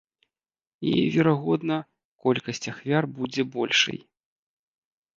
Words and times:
І 0.91 0.93
верагодна, 1.17 1.77
колькасць 2.25 2.65
ахвяр 2.75 3.03
будзе 3.23 3.41
большай. 3.61 3.99